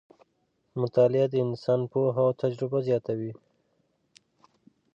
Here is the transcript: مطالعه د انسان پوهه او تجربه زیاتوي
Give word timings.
مطالعه 0.81 1.25
د 1.29 1.35
انسان 1.45 1.79
پوهه 1.91 2.21
او 2.27 2.37
تجربه 2.41 2.79
زیاتوي 2.87 3.31